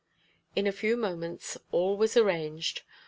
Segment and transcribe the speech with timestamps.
[0.55, 2.81] In a few moments all was arranged.